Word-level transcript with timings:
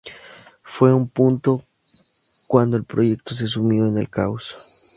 Fue 0.63 0.89
en 0.89 1.01
este 1.03 1.13
punto, 1.13 1.63
cuando 2.47 2.75
el 2.75 2.85
proyecto 2.85 3.35
se 3.35 3.45
sumió 3.45 3.85
en 3.85 3.99
el 3.99 4.09
caos. 4.09 4.57